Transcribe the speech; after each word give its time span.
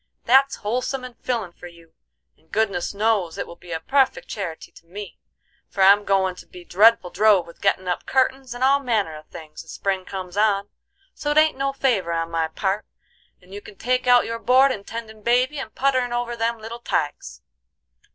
That's 0.25 0.55
wholesome 0.55 1.03
and 1.03 1.15
fillin' 1.19 1.51
for 1.51 1.67
you, 1.67 1.93
and 2.35 2.51
goodness 2.51 2.91
knows 2.91 3.37
it 3.37 3.45
will 3.45 3.55
be 3.55 3.71
a 3.71 3.79
puffect 3.79 4.27
charity 4.27 4.71
to 4.71 4.87
me, 4.87 5.19
for 5.69 5.83
I'm 5.83 6.05
goin' 6.05 6.33
to 6.37 6.47
be 6.47 6.65
dreadful 6.65 7.11
drove 7.11 7.45
with 7.45 7.61
gettin' 7.61 7.87
up 7.87 8.07
curtins 8.07 8.55
and 8.55 8.63
all 8.63 8.79
manner 8.79 9.15
of 9.15 9.27
things, 9.27 9.63
as 9.63 9.71
spring 9.73 10.05
comes 10.05 10.37
on. 10.37 10.69
So 11.13 11.29
it 11.29 11.37
ain't 11.37 11.55
no 11.55 11.71
favor 11.71 12.13
on 12.13 12.31
my 12.31 12.47
part, 12.47 12.87
and 13.43 13.53
you 13.53 13.61
can 13.61 13.75
take 13.75 14.07
out 14.07 14.25
your 14.25 14.39
board 14.39 14.71
in 14.71 14.85
tendin' 14.85 15.21
baby 15.21 15.59
and 15.59 15.75
putterin' 15.75 16.13
over 16.13 16.35
them 16.35 16.57
little 16.57 16.79
tykes." 16.79 17.43